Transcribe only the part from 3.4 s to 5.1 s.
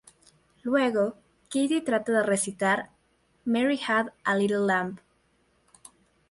"Mary Had a Little Lamb".